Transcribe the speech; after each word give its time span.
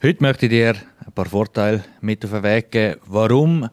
Heute 0.00 0.22
möchte 0.22 0.46
ich 0.46 0.50
dir 0.50 0.76
ein 1.04 1.12
paar 1.12 1.26
Vorteile 1.26 1.82
mit 2.00 2.24
auf 2.24 2.30
den 2.30 2.44
Weg 2.44 2.70
geben, 2.70 3.00
warum 3.06 3.68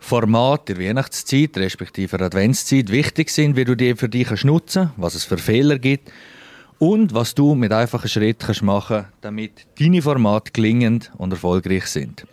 Formate 0.00 0.74
der 0.74 0.84
Weihnachtszeit 0.84 1.56
respektive 1.58 2.18
der 2.18 2.26
Adventszeit 2.26 2.90
wichtig 2.90 3.30
sind, 3.30 3.54
wie 3.54 3.64
du 3.64 3.76
die 3.76 3.94
für 3.94 4.08
dich 4.08 4.26
kannst 4.26 4.44
nutzen 4.44 4.90
was 4.96 5.14
es 5.14 5.24
für 5.24 5.38
Fehler 5.38 5.78
gibt 5.78 6.10
und 6.80 7.14
was 7.14 7.36
du 7.36 7.54
mit 7.54 7.72
einfachen 7.72 8.08
Schritten 8.08 8.46
kannst 8.46 8.64
machen 8.64 9.04
damit 9.20 9.68
deine 9.78 10.02
Formate 10.02 10.50
gelingend 10.50 11.12
und 11.18 11.30
erfolgreich 11.30 11.86
sind. 11.86 12.26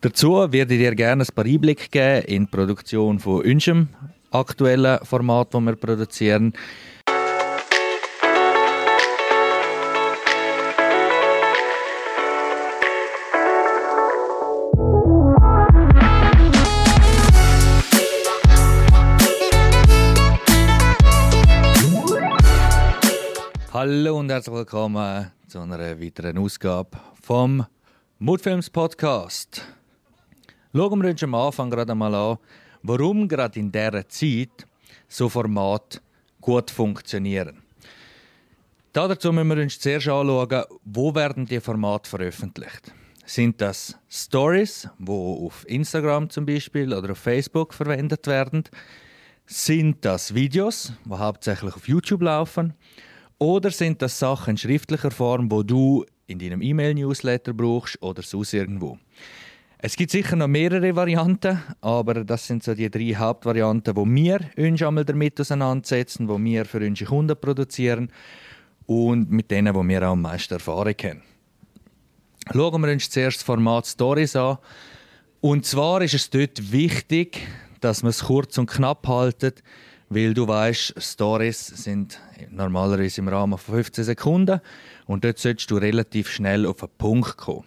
Dazu 0.00 0.32
werde 0.50 0.74
ich 0.74 0.80
dir 0.80 0.96
gerne 0.96 1.22
ein 1.22 1.32
paar 1.32 1.44
Einblicke 1.44 1.88
geben 1.90 2.26
in 2.26 2.46
die 2.46 2.50
Produktion 2.50 3.20
von 3.20 3.42
unserem 3.42 3.86
aktuellen 4.32 4.98
Format, 5.04 5.54
das 5.54 5.62
wir 5.62 5.76
produzieren. 5.76 6.52
Hallo 23.74 24.20
und 24.20 24.30
herzlich 24.30 24.54
willkommen 24.54 25.32
zu 25.48 25.58
einer 25.58 26.00
weiteren 26.00 26.38
Ausgabe 26.38 26.96
vom 27.20 27.66
Mutfilms 28.20 28.70
Podcast. 28.70 29.66
Schauen 30.72 31.02
wir 31.02 31.10
uns 31.10 31.24
am 31.24 31.34
Anfang 31.34 31.70
gerade 31.70 31.90
einmal 31.90 32.14
an, 32.14 32.38
warum 32.84 33.26
gerade 33.26 33.58
in 33.58 33.72
dieser 33.72 34.08
Zeit 34.08 34.68
so 35.08 35.28
Formate 35.28 35.98
gut 36.40 36.70
funktionieren. 36.70 37.64
Dazu 38.92 39.32
müssen 39.32 39.48
wir 39.48 39.60
uns 39.64 39.80
zuerst 39.80 40.06
anschauen, 40.06 40.64
wo 40.84 41.12
werden 41.12 41.44
die 41.44 41.58
Formate 41.58 42.08
veröffentlicht. 42.08 42.92
Sind 43.26 43.60
das 43.60 43.98
Stories, 44.08 44.88
wo 45.00 45.48
auf 45.48 45.68
Instagram 45.68 46.30
zum 46.30 46.46
Beispiel 46.46 46.94
oder 46.94 47.10
auf 47.10 47.18
Facebook 47.18 47.74
verwendet 47.74 48.24
werden? 48.28 48.62
Sind 49.46 50.04
das 50.04 50.32
Videos, 50.32 50.92
die 51.04 51.10
hauptsächlich 51.10 51.74
auf 51.74 51.88
YouTube 51.88 52.22
laufen? 52.22 52.74
Oder 53.38 53.70
sind 53.70 54.00
das 54.00 54.18
Sachen 54.18 54.52
in 54.52 54.56
schriftlicher 54.56 55.10
Form, 55.10 55.50
wo 55.50 55.62
du 55.62 56.04
in 56.26 56.38
deinem 56.38 56.62
E-Mail-Newsletter 56.62 57.52
brauchst 57.52 58.00
oder 58.02 58.22
sonst 58.22 58.54
irgendwo? 58.54 58.98
Es 59.78 59.96
gibt 59.96 60.12
sicher 60.12 60.34
noch 60.36 60.48
mehrere 60.48 60.96
Varianten, 60.96 61.62
aber 61.82 62.24
das 62.24 62.46
sind 62.46 62.62
so 62.62 62.74
die 62.74 62.90
drei 62.90 63.14
Hauptvarianten, 63.14 63.94
wo 63.94 64.06
wir 64.06 64.40
uns 64.56 64.82
einmal 64.82 65.04
damit 65.04 65.38
auseinandersetzen, 65.38 66.26
wo 66.26 66.38
wir 66.42 66.64
für 66.64 66.78
unsere 66.78 67.10
Kunden 67.10 67.38
produzieren 67.38 68.10
und 68.86 69.30
mit 69.30 69.50
denen, 69.50 69.74
wo 69.74 69.86
wir 69.86 70.02
auch 70.02 70.12
am 70.12 70.22
meisten 70.22 70.54
Erfahrung 70.54 70.94
haben. 71.02 71.22
Schauen 72.50 72.80
wir 72.80 72.92
uns 72.92 73.10
zuerst 73.10 73.38
das 73.38 73.44
Format 73.44 73.86
Stories 73.86 74.36
an. 74.36 74.58
Und 75.40 75.66
zwar 75.66 76.00
ist 76.00 76.14
es 76.14 76.30
dort 76.30 76.72
wichtig, 76.72 77.46
dass 77.80 78.02
man 78.02 78.10
es 78.10 78.24
kurz 78.24 78.56
und 78.56 78.70
knapp 78.70 79.06
haltet, 79.06 79.62
weil 80.14 80.32
du 80.32 80.46
weißt, 80.46 80.94
Stories 80.96 81.66
sind 81.66 82.20
normalerweise 82.50 83.20
im 83.20 83.28
Rahmen 83.28 83.58
von 83.58 83.74
15 83.74 84.04
Sekunden 84.04 84.60
und 85.06 85.24
dort 85.24 85.38
solltest 85.38 85.70
du 85.70 85.76
relativ 85.76 86.30
schnell 86.30 86.66
auf 86.66 86.76
den 86.76 86.88
Punkt 86.96 87.36
kommen. 87.36 87.64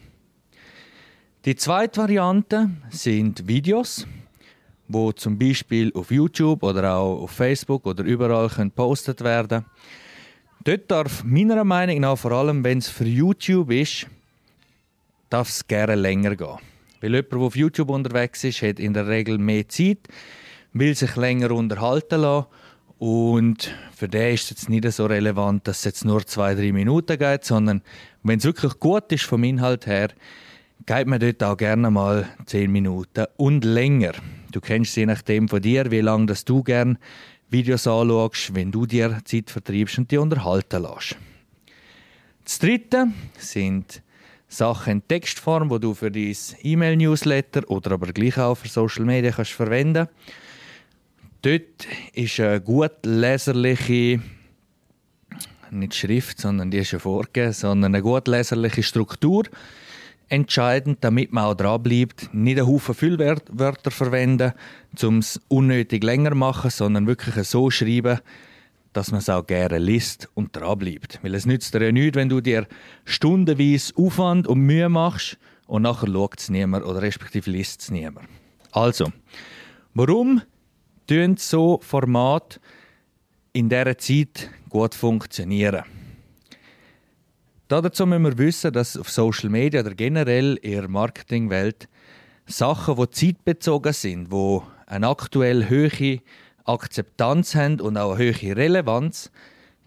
Die 1.45 1.55
zweite 1.55 2.01
Variante 2.01 2.69
sind 2.89 3.47
Videos, 3.47 4.07
wo 4.87 5.11
zum 5.11 5.37
Beispiel 5.37 5.91
auf 5.93 6.11
YouTube 6.11 6.63
oder 6.63 6.95
auch 6.95 7.23
auf 7.23 7.31
Facebook 7.31 7.85
oder 7.85 8.03
überall 8.03 8.49
gepostet 8.49 9.23
werden. 9.23 9.65
Dort 10.63 10.89
darf 10.89 11.23
meiner 11.23 11.63
Meinung 11.63 11.99
nach 11.99 12.17
vor 12.17 12.31
allem, 12.31 12.63
wenn 12.63 12.79
es 12.79 12.89
für 12.89 13.05
YouTube 13.05 13.71
ist, 13.71 14.07
darf 15.29 15.49
es 15.49 15.67
gerne 15.67 15.95
länger 15.95 16.35
gehen. 16.35 16.57
Weil 17.01 17.11
jemand, 17.13 17.31
der 17.31 17.39
auf 17.39 17.55
YouTube 17.55 17.89
unterwegs 17.89 18.43
ist, 18.43 18.61
hat 18.61 18.79
in 18.79 18.93
der 18.93 19.07
Regel 19.07 19.37
mehr 19.37 19.67
Zeit, 19.69 19.99
will 20.79 20.95
sich 20.95 21.15
länger 21.15 21.51
unterhalten 21.51 22.21
lassen 22.21 22.47
und 22.99 23.73
für 23.95 24.07
den 24.07 24.33
ist 24.33 24.45
es 24.45 24.49
jetzt 24.49 24.69
nicht 24.69 24.91
so 24.91 25.05
relevant, 25.05 25.67
dass 25.67 25.79
es 25.79 25.83
jetzt 25.85 26.05
nur 26.05 26.25
zwei, 26.25 26.55
drei 26.55 26.71
Minuten 26.71 27.17
geht, 27.17 27.43
sondern 27.45 27.81
wenn 28.23 28.39
es 28.39 28.45
wirklich 28.45 28.79
gut 28.79 29.11
ist 29.11 29.25
vom 29.25 29.43
Inhalt 29.43 29.85
her, 29.85 30.09
geht 30.85 31.07
man 31.07 31.19
dort 31.19 31.43
auch 31.43 31.57
gerne 31.57 31.91
mal 31.91 32.27
zehn 32.45 32.71
Minuten 32.71 33.25
und 33.37 33.65
länger. 33.65 34.13
Du 34.51 34.61
kennst 34.61 34.95
je 34.95 35.05
nachdem 35.05 35.47
von 35.47 35.61
dir, 35.61 35.91
wie 35.91 36.01
lange 36.01 36.33
du 36.45 36.63
gerne 36.63 36.97
Videos 37.49 37.87
anschaust, 37.87 38.55
wenn 38.55 38.71
du 38.71 38.85
dir 38.85 39.19
Zeit 39.25 39.49
vertreibst 39.49 39.97
und 39.97 40.11
die 40.11 40.17
unterhalten 40.17 40.83
lässt. 40.83 41.17
Das 42.43 42.59
dritte 42.59 43.07
sind 43.37 44.01
Sachen 44.47 44.93
in 44.93 45.07
Textform, 45.07 45.69
wo 45.69 45.77
du 45.77 45.93
für 45.93 46.09
dein 46.09 46.35
E-Mail-Newsletter 46.63 47.69
oder 47.69 47.91
aber 47.91 48.07
gleich 48.07 48.37
auch 48.37 48.55
für 48.55 48.69
Social 48.69 49.05
Media 49.05 49.31
kannst 49.31 49.51
verwenden. 49.51 50.07
Dort 51.41 51.87
ist 52.13 52.39
eine 52.39 52.61
gut 52.61 53.05
leserliche 53.05 54.21
nicht 55.71 55.95
Schrift, 55.95 56.39
sondern 56.39 56.71
die 56.71 56.77
ist 56.77 56.91
ja 56.91 56.99
vorgegeben, 56.99 57.53
sondern 57.53 57.93
eine 57.93 58.01
gut 58.01 58.27
leserliche 58.27 58.83
Struktur 58.83 59.43
entscheidend, 60.29 60.99
damit 61.01 61.31
man 61.31 61.45
auch 61.45 61.55
dranbleibt. 61.55 62.33
Nicht 62.33 62.57
einen 62.57 62.67
Haufen 62.67 62.95
Füllwörter 62.95 63.91
verwenden, 63.91 64.53
um 65.01 65.19
es 65.19 65.39
unnötig 65.47 66.03
länger 66.03 66.31
zu 66.31 66.37
machen, 66.37 66.69
sondern 66.69 67.07
wirklich 67.07 67.35
so 67.47 67.69
schreiben, 67.69 68.19
dass 68.93 69.11
man 69.11 69.19
es 69.19 69.29
auch 69.29 69.45
gerne 69.45 69.77
liest 69.77 70.29
und 70.33 70.55
dranbleibt. 70.55 71.19
Weil 71.21 71.35
es 71.35 71.45
nützt 71.45 71.73
dir 71.73 71.83
ja 71.83 71.91
nichts, 71.91 72.15
wenn 72.15 72.29
du 72.29 72.41
dir 72.41 72.67
stundenweise 73.05 73.93
Aufwand 73.95 74.47
und 74.47 74.59
Mühe 74.59 74.89
machst 74.89 75.37
und 75.67 75.83
nachher 75.83 76.07
schaut 76.07 76.39
es 76.39 76.49
niemand 76.49 76.85
oder 76.85 77.01
respektive 77.01 77.51
liest 77.51 77.81
es 77.81 77.91
niemand. 77.91 78.27
Also, 78.71 79.11
warum 79.93 80.41
tun 81.07 81.37
so 81.37 81.79
Formate 81.81 82.59
in 83.53 83.69
dieser 83.69 83.97
Zeit 83.97 84.49
gut 84.69 84.93
funktionieren? 84.93 85.83
Dazu 87.69 88.05
müssen 88.05 88.23
wir 88.23 88.37
wissen, 88.37 88.71
dass 88.71 88.95
auf 88.95 89.09
Social 89.09 89.49
Media 89.49 89.81
oder 89.81 89.93
generell 89.93 90.55
in 90.61 90.71
der 90.71 90.87
Marketingwelt 90.87 91.89
Sachen, 92.45 92.95
die 92.95 93.09
zeitbezogen 93.09 93.91
sind, 93.91 94.31
die 94.31 94.59
eine 94.85 95.09
aktuell 95.09 95.69
hohe 95.69 96.21
Akzeptanz 96.63 97.55
haben 97.55 97.81
und 97.81 97.97
auch 97.97 98.15
eine 98.15 98.33
hohe 98.33 98.55
Relevanz, 98.55 99.31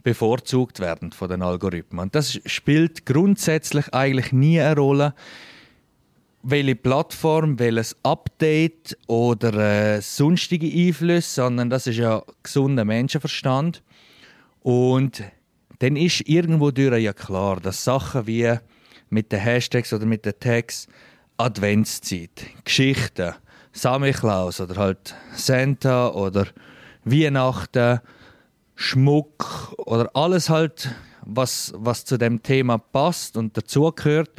bevorzugt 0.02 0.80
werden 0.80 1.12
von 1.12 1.28
den 1.28 1.42
Algorithmen. 1.42 2.00
Und 2.04 2.14
das 2.14 2.40
spielt 2.46 3.06
grundsätzlich 3.06 3.92
eigentlich 3.92 4.32
nie 4.32 4.60
eine 4.60 4.76
Rolle, 4.76 5.14
welche 6.42 6.76
Plattform, 6.76 7.58
welches 7.58 7.96
Update 8.02 8.96
oder 9.06 9.54
äh, 9.96 10.00
sonstige 10.00 10.66
Einflüsse, 10.66 11.34
sondern 11.42 11.70
das 11.70 11.86
ist 11.86 11.96
ja 11.96 12.22
gesunder 12.42 12.84
Menschenverstand. 12.84 13.82
Und 14.62 15.22
dann 15.80 15.96
ist 15.96 16.28
irgendwo 16.28 16.70
durch 16.70 17.02
ja 17.02 17.12
klar, 17.12 17.60
dass 17.60 17.84
Sachen 17.84 18.26
wie 18.26 18.54
mit 19.08 19.32
den 19.32 19.40
Hashtags 19.40 19.92
oder 19.92 20.06
mit 20.06 20.24
den 20.24 20.34
Tags 20.38 20.86
Adventszeit, 21.36 22.46
Geschichten, 22.64 23.34
Samichlaus 23.72 24.60
oder 24.60 24.76
halt 24.76 25.14
Santa 25.34 26.08
oder 26.08 26.46
Weihnachten, 27.04 28.00
Schmuck 28.74 29.74
oder 29.78 30.10
alles 30.14 30.50
halt, 30.50 30.94
was, 31.22 31.72
was 31.76 32.04
zu 32.04 32.18
dem 32.18 32.42
Thema 32.42 32.78
passt 32.78 33.36
und 33.36 33.56
dazugehört, 33.56 34.30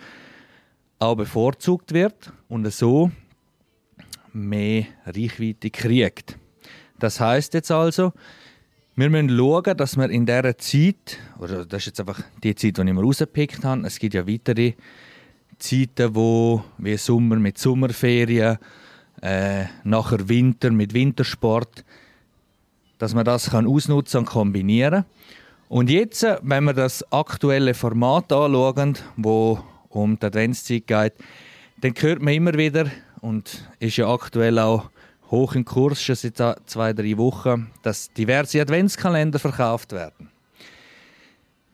auch 1.02 1.16
bevorzugt 1.16 1.94
wird 1.94 2.32
und 2.48 2.72
so 2.72 3.12
mehr 4.34 4.86
Reichweite 5.06 5.70
kriegt. 5.70 6.38
Das 7.00 7.20
heißt 7.20 7.56
jetzt 7.56 7.72
also, 7.72 8.14
wir 8.96 9.10
müssen 9.10 9.36
schauen, 9.36 9.76
dass 9.78 9.98
wir 9.98 10.10
in 10.10 10.26
dieser 10.26 10.58
Zeit, 10.58 11.18
oder 11.40 11.66
das 11.66 11.82
ist 11.82 11.86
jetzt 11.88 12.00
einfach 12.02 12.22
die 12.44 12.54
Zeit, 12.54 12.78
die 12.78 12.82
ich 12.82 12.94
mir 12.94 13.02
rausgepickt 13.02 13.64
habe, 13.64 13.88
es 13.88 13.98
gibt 13.98 14.14
ja 14.14 14.28
weitere 14.28 14.74
Zeiten, 15.58 16.14
wo 16.14 16.64
wie 16.78 16.98
Sommer 16.98 17.38
mit 17.38 17.58
Sommerferien, 17.58 18.58
äh, 19.22 19.66
nachher 19.84 20.30
Winter 20.30 20.70
mit 20.70 20.94
Wintersport, 20.94 21.84
dass 23.00 23.16
man 23.16 23.26
das 23.26 23.50
kann 23.50 23.68
ausnutzen 23.68 24.20
und 24.20 24.26
kombinieren 24.26 25.06
Und 25.68 25.90
jetzt, 25.90 26.26
wenn 26.44 26.66
wir 26.66 26.74
das 26.74 27.04
aktuelle 27.12 27.74
Format 27.74 28.32
anschauen, 28.32 28.98
wo 29.18 29.64
um 29.92 30.18
die 30.18 30.26
Adventszeit 30.26 30.88
geht, 30.88 31.14
dann 31.82 31.94
hört 32.00 32.22
man 32.22 32.34
immer 32.34 32.54
wieder, 32.54 32.90
und 33.22 33.70
ist 33.80 33.98
ja 33.98 34.12
aktuell 34.12 34.60
auch 34.60 34.90
hoch 35.30 35.56
im 35.56 35.64
Kurs 35.64 36.02
schon 36.02 36.16
seit 36.16 36.38
zwei, 36.66 36.92
drei 36.92 37.18
Wochen, 37.18 37.72
dass 37.84 38.12
diverse 38.12 38.62
Adventskalender 38.62 39.40
verkauft 39.40 39.94
werden. 39.94 40.30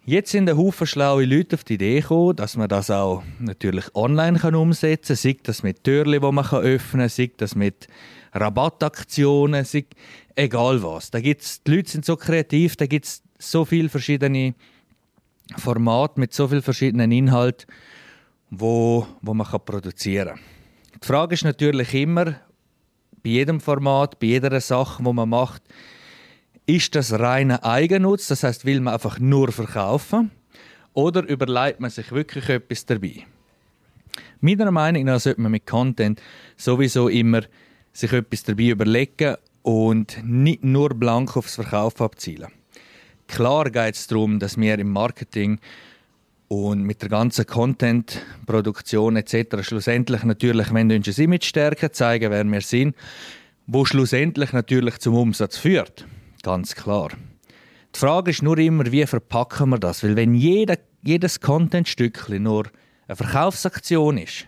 Jetzt 0.06 0.32
sind 0.32 0.50
ein 0.50 0.58
Haufen 0.58 0.88
schlaue 0.88 1.26
Leute 1.26 1.56
auf 1.56 1.66
die 1.66 1.74
Idee 1.74 2.00
gekommen, 2.00 2.36
dass 2.36 2.56
man 2.56 2.70
das 2.70 2.90
auch 2.90 3.24
natürlich 3.40 3.94
online 3.94 4.40
kann 4.40 4.56
umsetzen 4.56 5.16
kann. 5.16 5.16
Sei 5.18 5.38
das 5.44 5.64
mit 5.64 5.84
Türen, 5.84 6.14
die 6.14 6.20
man 6.20 6.46
öffnen 6.46 7.02
kann, 7.02 7.10
sei 7.10 7.32
das 7.36 7.56
mit 7.56 7.88
Rabattaktionen, 8.34 9.66
sei 9.66 9.86
egal 10.36 10.82
was. 10.82 11.12
Da 11.12 11.20
gibt's, 11.20 11.62
die 11.64 11.76
Leute 11.76 11.92
sind 11.92 12.06
so 12.06 12.16
kreativ, 12.16 12.78
da 12.78 12.86
gibt 12.86 13.06
es 13.06 13.24
so 13.38 13.66
viele 13.66 13.90
verschiedene 13.90 14.54
Formate 15.58 16.20
mit 16.20 16.34
so 16.34 16.48
vielen 16.48 16.62
verschiedenen 16.62 17.12
Inhalten. 17.12 17.68
Wo, 18.50 19.08
wo 19.22 19.34
man 19.34 19.48
kann 19.48 19.66
produzieren 19.66 20.36
kann. 20.36 20.40
Die 21.02 21.08
Frage 21.08 21.34
ist 21.36 21.44
natürlich 21.44 21.94
immer, 21.94 22.26
bei 23.24 23.30
jedem 23.30 23.60
Format, 23.60 24.20
bei 24.20 24.28
jeder 24.28 24.60
Sache, 24.62 25.04
die 25.04 25.14
man 25.14 25.30
macht, 25.30 25.64
ist 26.66 26.96
das 26.96 27.14
reiner 27.14 27.64
Eigennutz, 27.64 28.28
das 28.28 28.44
heißt, 28.44 28.66
will 28.66 28.82
man 28.82 28.94
einfach 28.94 29.20
nur 29.20 29.52
verkaufen, 29.52 30.32
oder 30.94 31.24
überlegt 31.28 31.80
man 31.80 31.92
sich 31.92 32.12
wirklich 32.12 32.50
etwas 32.50 32.86
dabei? 32.86 33.26
Meiner 34.42 34.72
Meinung 34.72 35.04
nach 35.04 35.20
sollte 35.20 35.42
man 35.42 35.52
mit 35.52 35.68
Content 35.68 36.22
sowieso 36.58 37.08
immer 37.08 37.42
sich 37.94 38.14
etwas 38.14 38.44
dabei 38.44 38.70
überlegen 38.70 39.36
und 39.62 40.18
nicht 40.24 40.64
nur 40.64 40.90
blank 40.90 41.38
aufs 41.38 41.56
Verkauf 41.56 42.02
abzielen. 42.02 42.52
Klar 43.28 43.70
geht 43.70 43.96
es 43.96 44.08
darum, 44.08 44.40
dass 44.40 44.58
wir 44.58 44.80
im 44.80 44.92
Marketing 44.92 45.60
und 46.48 46.84
mit 46.84 47.02
der 47.02 47.10
ganzen 47.10 47.46
Content-Produktion 47.46 49.18
etc. 49.18 49.62
schlussendlich 49.62 50.24
natürlich 50.24 50.74
wenn 50.74 50.90
wir 50.90 50.96
ein 50.96 51.24
Image 51.24 51.46
stärken, 51.46 51.92
zeigen, 51.92 52.32
wer 52.32 52.46
wir 52.46 52.62
sind, 52.62 52.96
wo 53.66 53.84
schlussendlich 53.86 54.54
natürlich 54.54 55.00
zum 55.00 55.16
Umsatz 55.16 55.58
führt. 55.58 56.06
Ganz 56.44 56.76
klar. 56.76 57.10
Die 57.94 58.00
Frage 58.00 58.32
ist 58.32 58.44
nur 58.44 58.58
immer, 58.58 58.92
wie 58.92 59.06
verpacken 59.06 59.70
wir 59.70 59.80
das? 59.80 60.04
Weil 60.04 60.16
wenn 60.16 60.34
jeder, 60.34 60.78
jedes 61.04 61.40
Content-Stückchen 61.40 62.44
nur 62.44 62.68
eine 63.08 63.16
Verkaufsaktion 63.16 64.18
ist, 64.18 64.48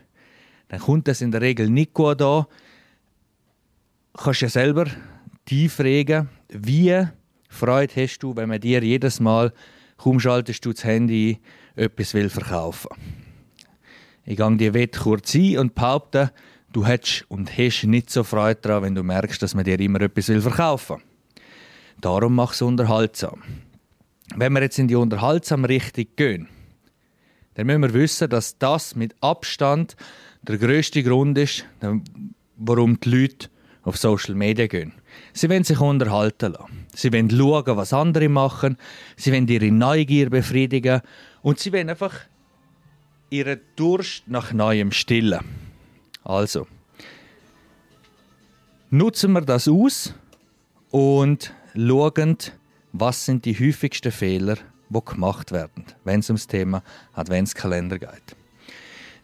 dann 0.69 0.79
kommt 0.79 1.07
das 1.07 1.21
in 1.21 1.31
der 1.31 1.41
Regel 1.41 1.69
nicht 1.69 1.93
gut 1.93 2.21
an. 2.21 2.45
Du 4.13 4.23
kannst 4.23 4.41
ja 4.41 4.49
selber 4.49 4.85
tief 5.45 5.73
fragen, 5.73 6.29
wie 6.49 7.07
Freude 7.49 7.93
hast 7.95 8.19
du, 8.19 8.35
wenn 8.35 8.49
man 8.49 8.61
dir 8.61 8.83
jedes 8.83 9.19
Mal, 9.19 9.51
kaum 9.97 10.19
schaltest 10.19 10.63
du 10.63 10.71
das 10.71 10.83
Handy 10.83 11.39
etwas 11.79 12.13
will 12.13 12.29
verkaufen 12.29 12.89
Ich 14.25 14.37
gehe 14.37 14.57
die 14.57 14.73
Wette 14.73 14.99
kurz 14.99 15.33
ein 15.35 15.57
und 15.57 15.75
behaupte, 15.75 16.31
du 16.73 16.85
hättest 16.85 17.25
und 17.29 17.57
hast 17.57 17.83
nicht 17.85 18.09
so 18.09 18.23
Freude 18.23 18.59
daran, 18.61 18.83
wenn 18.83 18.95
du 18.95 19.03
merkst, 19.03 19.41
dass 19.41 19.55
man 19.55 19.63
dir 19.63 19.79
immer 19.79 20.01
etwas 20.01 20.29
will 20.29 20.41
verkaufen 20.41 20.97
will. 20.97 21.03
Darum 22.01 22.35
mach 22.35 22.53
es 22.53 22.61
unterhaltsam. 22.61 23.41
Wenn 24.35 24.53
wir 24.53 24.61
jetzt 24.61 24.79
in 24.79 24.87
die 24.87 24.95
unterhaltsame 24.95 25.67
Richtung 25.67 26.05
gehen, 26.15 26.47
dann 27.55 27.67
müssen 27.67 27.81
wir 27.81 27.93
wissen, 27.93 28.29
dass 28.29 28.57
das 28.57 28.95
mit 28.95 29.15
Abstand 29.21 29.95
der 30.43 30.57
größte 30.57 31.03
Grund 31.03 31.37
ist, 31.37 31.65
warum 32.55 32.99
die 32.99 33.09
Leute 33.09 33.49
auf 33.83 33.97
Social 33.97 34.35
Media 34.35 34.67
gehen. 34.67 34.93
Sie 35.33 35.49
wollen 35.49 35.63
sich 35.63 35.79
unterhalten 35.79 36.53
lassen. 36.53 36.85
Sie 36.93 37.11
wollen 37.11 37.29
schauen, 37.29 37.77
was 37.77 37.93
andere 37.93 38.29
machen. 38.29 38.77
Sie 39.17 39.31
wollen 39.31 39.47
ihre 39.47 39.71
Neugier 39.71 40.29
befriedigen. 40.29 41.01
Und 41.41 41.59
sie 41.59 41.71
wollen 41.73 41.89
einfach 41.89 42.15
ihren 43.29 43.59
Durst 43.75 44.27
nach 44.27 44.53
Neuem 44.53 44.91
stillen. 44.91 45.39
Also, 46.23 46.67
nutzen 48.89 49.31
wir 49.33 49.41
das 49.41 49.67
aus 49.67 50.13
und 50.91 51.53
schauen, 51.75 52.37
was 52.91 53.25
sind 53.25 53.45
die 53.45 53.53
häufigsten 53.53 54.11
Fehler, 54.11 54.57
die 54.89 55.05
gemacht 55.05 55.51
werden, 55.51 55.85
wenn 56.03 56.19
es 56.19 56.29
ums 56.29 56.47
Thema 56.47 56.83
Adventskalender 57.13 57.99
geht. 57.99 58.35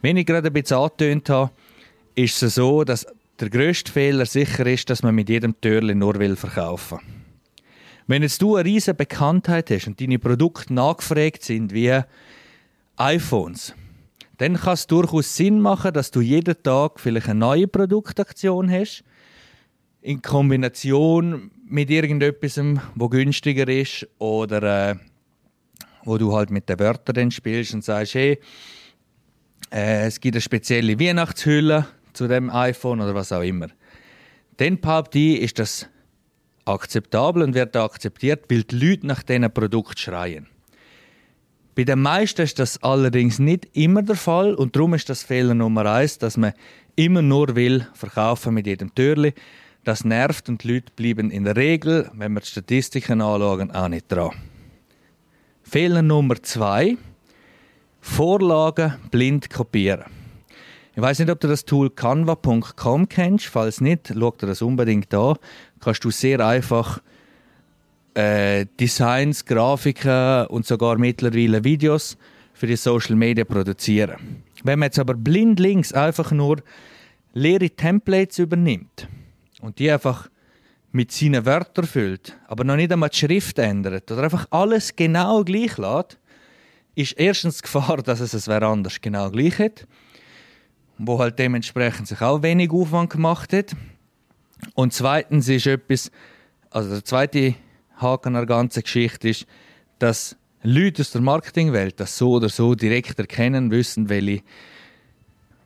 Wenn 0.01 0.17
ich 0.17 0.25
gerade 0.25 0.47
ein 0.47 0.53
bisschen 0.53 0.77
angetönt 0.77 1.29
habe, 1.29 1.51
ist 2.13 2.41
es 2.43 2.55
so, 2.55 2.83
dass 2.83 3.07
der 3.39 3.49
grösste 3.49 3.91
Fehler 3.91 4.25
sicher 4.25 4.65
ist, 4.67 4.89
dass 4.89 5.03
man 5.03 5.15
mit 5.15 5.29
jedem 5.29 5.59
Türli 5.59 5.95
nur 5.95 6.13
verkaufen 6.35 6.99
will. 6.99 7.24
Wenn 8.07 8.21
jetzt 8.21 8.41
du 8.41 8.55
eine 8.55 8.65
riesige 8.65 8.93
Bekanntheit 8.93 9.71
hast 9.71 9.87
und 9.87 9.99
deine 9.99 10.19
Produkte 10.19 10.73
nachgefragt 10.73 11.43
sind 11.43 11.73
wie 11.73 12.01
iPhones, 12.97 13.73
dann 14.37 14.55
kann 14.55 14.73
es 14.73 14.85
durchaus 14.85 15.35
Sinn 15.35 15.59
machen, 15.59 15.93
dass 15.93 16.11
du 16.11 16.21
jeden 16.21 16.61
Tag 16.61 16.99
vielleicht 16.99 17.29
eine 17.29 17.39
neue 17.39 17.67
Produktaktion 17.67 18.69
hast, 18.69 19.03
in 20.01 20.21
Kombination 20.21 21.49
mit 21.67 21.89
irgendetwas, 21.89 22.61
wo 22.93 23.09
günstiger 23.09 23.67
ist 23.67 24.07
oder 24.19 24.91
äh, 24.91 24.95
wo 26.03 26.19
du 26.19 26.35
halt 26.35 26.51
mit 26.51 26.69
den 26.69 26.77
Wörtern 26.77 27.31
spielst 27.31 27.73
und 27.73 27.83
sagst, 27.83 28.13
hey, 28.13 28.39
äh, 29.71 30.05
es 30.05 30.19
gibt 30.19 30.35
eine 30.35 30.41
spezielle 30.41 30.99
Weihnachtshülle 30.99 31.87
zu 32.13 32.27
dem 32.27 32.51
iPhone 32.51 33.01
oder 33.01 33.15
was 33.15 33.31
auch 33.31 33.41
immer. 33.41 33.69
Dann 34.57 34.79
behaupte 34.79 35.17
ich, 35.17 35.41
ist 35.41 35.57
das 35.57 35.89
akzeptabel 36.65 37.43
und 37.43 37.53
wird 37.53 37.75
akzeptiert, 37.75 38.45
weil 38.49 38.63
die 38.63 38.75
Leute 38.75 39.07
nach 39.07 39.23
diesen 39.23 39.51
Produkt 39.51 39.99
schreien. 39.99 40.47
Bei 41.75 41.83
den 41.83 42.01
meisten 42.01 42.41
ist 42.41 42.59
das 42.59 42.81
allerdings 42.81 43.37
nicht 43.39 43.67
immer 43.73 44.01
der 44.01 44.15
Fall 44.15 44.55
und 44.55 44.75
darum 44.75 44.93
ist 44.93 45.09
das 45.09 45.23
Fehler 45.23 45.53
Nummer 45.53 45.85
eins, 45.85 46.17
dass 46.17 46.37
man 46.37 46.53
immer 46.95 47.21
nur 47.21 47.55
will 47.55 47.87
verkaufen 47.93 48.53
mit 48.53 48.65
jedem 48.65 48.95
Türli 48.95 49.33
das 49.85 50.03
nervt 50.03 50.49
und 50.49 50.63
die 50.63 50.73
Leute 50.73 50.91
bleiben 50.95 51.29
in 51.29 51.43
der 51.43 51.55
Regel, 51.55 52.09
wenn 52.13 52.33
wir 52.33 52.41
die 52.41 52.47
Statistiken 52.47 53.21
anschauen, 53.21 53.71
auch 53.71 53.87
nicht 53.87 54.11
dran. 54.11 54.31
Fehler 55.61 56.01
Nummer 56.01 56.41
zwei: 56.41 56.97
Vorlagen 58.01 58.95
blind 59.11 59.49
kopieren. 59.49 60.14
Ich 60.95 61.01
weiß 61.01 61.19
nicht, 61.19 61.29
ob 61.29 61.39
du 61.41 61.47
das 61.47 61.65
Tool 61.65 61.89
canva.com 61.89 63.09
kennst. 63.09 63.47
Falls 63.47 63.81
nicht, 63.81 64.13
schau 64.17 64.31
dir 64.31 64.47
das 64.47 64.61
unbedingt 64.61 65.13
an. 65.13 65.35
Kannst 65.81 66.03
du 66.05 66.11
sehr 66.11 66.39
einfach 66.39 67.01
äh, 68.13 68.65
Designs, 68.79 69.43
Grafiken 69.43 70.47
und 70.47 70.65
sogar 70.65 70.97
mittlerweile 70.97 71.63
Videos 71.63 72.17
für 72.53 72.67
die 72.67 72.77
Social 72.77 73.15
Media 73.15 73.43
produzieren. 73.43 74.43
Wenn 74.63 74.79
man 74.79 74.87
jetzt 74.87 74.99
aber 74.99 75.15
blind 75.15 75.59
links 75.59 75.91
einfach 75.91 76.31
nur 76.31 76.61
leere 77.33 77.69
Templates 77.69 78.39
übernimmt, 78.39 79.09
und 79.65 79.79
die 79.79 79.91
einfach 79.91 80.29
mit 80.91 81.11
seinen 81.11 81.45
Wörtern 81.45 81.85
füllt, 81.85 82.37
aber 82.47 82.63
noch 82.63 82.75
nicht 82.77 82.91
einmal 82.91 83.09
die 83.09 83.17
Schrift 83.17 83.59
ändert 83.59 84.09
oder 84.11 84.23
einfach 84.23 84.47
alles 84.51 84.95
genau 84.95 85.43
gleich 85.43 85.77
lässt, 85.77 86.17
ist 86.95 87.13
erstens 87.13 87.57
die 87.57 87.63
Gefahr, 87.63 87.97
dass 88.03 88.21
es 88.21 88.33
es 88.33 88.47
wer 88.47 88.63
anders 88.63 89.01
genau 89.01 89.29
gleich 89.29 89.59
hat, 89.59 89.87
wo 90.97 91.19
halt 91.19 91.39
dementsprechend 91.39 92.07
sich 92.07 92.21
auch 92.21 92.41
wenig 92.41 92.71
Aufwand 92.71 93.09
gemacht 93.09 93.53
hat. 93.53 93.75
Und 94.73 94.93
zweitens 94.93 95.47
ist 95.49 95.67
etwas, 95.67 96.11
also 96.69 96.89
der 96.89 97.03
zweite 97.03 97.55
Haken 97.97 98.29
an 98.35 98.41
der 98.41 98.45
ganzen 98.45 98.83
Geschichte 98.83 99.29
ist, 99.29 99.45
dass 99.99 100.35
Leute 100.63 101.01
aus 101.01 101.11
der 101.11 101.21
Marketingwelt 101.21 101.99
das 101.99 102.17
so 102.17 102.31
oder 102.31 102.49
so 102.49 102.75
direkt 102.75 103.19
erkennen, 103.19 103.71
wissen, 103.71 104.09
welche, 104.09 104.41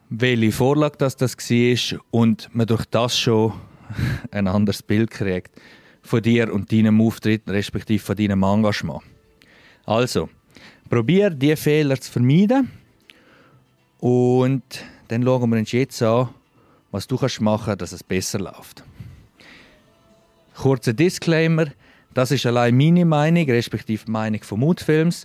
welche 0.08 0.52
Vorlage 0.52 0.98
das, 0.98 1.16
das 1.16 1.36
war 1.36 2.00
und 2.10 2.48
man 2.54 2.66
durch 2.66 2.84
das 2.86 3.18
schon 3.18 3.54
ein 4.30 4.46
anderes 4.46 4.82
Bild 4.82 5.10
kriegt 5.10 5.52
von 6.02 6.22
dir 6.22 6.52
und 6.52 6.70
deinem 6.72 7.00
Auftritt, 7.00 7.48
respektive 7.48 8.02
von 8.02 8.16
deinem 8.16 8.42
Engagement. 8.42 9.02
Also, 9.84 10.28
probier 10.88 11.30
diese 11.30 11.56
Fehler 11.56 12.00
zu 12.00 12.12
vermeiden 12.12 12.70
und 13.98 14.62
dann 15.10 15.22
schauen 15.22 15.50
wir 15.50 15.58
uns 15.58 15.72
jetzt 15.72 16.02
an, 16.02 16.28
was 16.90 17.06
du 17.06 17.16
kannst 17.16 17.40
machen 17.40 17.76
dass 17.78 17.92
es 17.92 18.02
besser 18.02 18.38
läuft. 18.38 18.84
Kurzer 20.54 20.92
Disclaimer, 20.92 21.66
das 22.12 22.30
ist 22.30 22.46
allein 22.46 22.76
meine 22.76 23.04
Meinung, 23.04 23.44
respektive 23.46 24.04
die 24.04 24.10
Meinung 24.10 24.42
von 24.42 24.60
Moodfilms. 24.60 25.24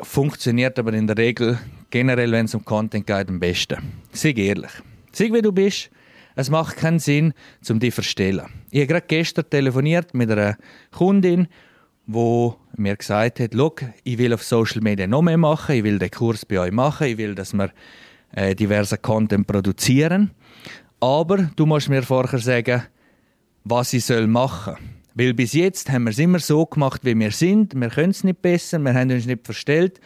Funktioniert 0.00 0.78
aber 0.78 0.92
in 0.92 1.06
der 1.06 1.16
Regel 1.16 1.58
generell, 1.90 2.32
wenn 2.32 2.46
es 2.46 2.54
um 2.54 2.64
Content 2.64 3.06
geht, 3.06 3.28
am 3.28 3.40
besten. 3.40 3.78
Sei 4.12 4.30
ehrlich. 4.30 4.70
Sag, 5.12 5.32
wie 5.32 5.42
du 5.42 5.52
bist 5.52 5.90
es 6.36 6.50
macht 6.50 6.76
keinen 6.76 6.98
Sinn, 6.98 7.34
um 7.68 7.80
dich 7.80 7.90
zu 7.90 7.96
verstellen. 7.96 8.46
Ich 8.70 8.80
habe 8.80 8.86
gerade 8.86 9.06
gestern 9.06 9.48
telefoniert 9.48 10.14
mit 10.14 10.30
einer 10.30 10.56
Kundin, 10.90 11.48
die 12.06 12.50
mir 12.76 12.96
gesagt 12.96 13.40
hat, 13.40 13.54
ich 14.04 14.18
will 14.18 14.32
auf 14.32 14.42
Social 14.42 14.80
Media 14.80 15.06
noch 15.06 15.22
mehr 15.22 15.36
machen, 15.36 15.76
ich 15.76 15.84
will 15.84 15.98
den 15.98 16.10
Kurs 16.10 16.46
bei 16.46 16.58
euch 16.58 16.72
machen, 16.72 17.08
ich 17.08 17.18
will, 17.18 17.34
dass 17.34 17.52
wir 17.52 17.70
äh, 18.32 18.54
diverse 18.54 18.98
Content 18.98 19.46
produzieren. 19.46 20.30
Aber 21.00 21.38
du 21.56 21.66
musst 21.66 21.88
mir 21.88 22.02
vorher 22.02 22.38
sagen, 22.38 22.82
was 23.64 23.92
ich 23.92 24.04
soll 24.04 24.26
machen 24.26 24.74
soll. 24.74 24.90
Weil 25.14 25.34
bis 25.34 25.52
jetzt 25.52 25.90
haben 25.90 26.04
wir 26.04 26.10
es 26.10 26.18
immer 26.18 26.38
so 26.38 26.64
gemacht, 26.66 27.04
wie 27.04 27.18
wir 27.18 27.30
sind. 27.32 27.74
Wir 27.74 27.88
können 27.88 28.10
es 28.10 28.24
nicht 28.24 28.42
besser, 28.42 28.78
wir 28.78 28.94
haben 28.94 29.10
uns 29.10 29.26
nicht 29.26 29.44
verstellt. 29.44 30.00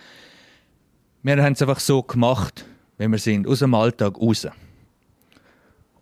Wir 1.22 1.42
haben 1.42 1.52
es 1.52 1.62
einfach 1.62 1.80
so 1.80 2.02
gemacht, 2.02 2.64
wie 2.98 3.08
wir 3.08 3.18
sind, 3.18 3.46
aus 3.46 3.60
dem 3.60 3.74
Alltag 3.74 4.18
raus. 4.18 4.48